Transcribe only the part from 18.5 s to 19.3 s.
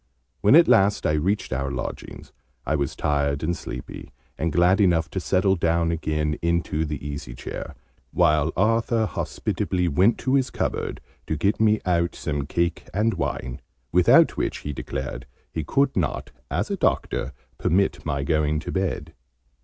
to bed.